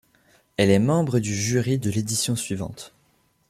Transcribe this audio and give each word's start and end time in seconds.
Elle 0.57 0.71
est 0.71 0.79
membre 0.79 1.19
du 1.19 1.31
jury 1.31 1.77
de 1.77 1.91
l'édition 1.91 2.35
suivante. 2.35 2.95